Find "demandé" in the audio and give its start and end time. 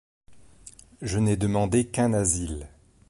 1.37-1.85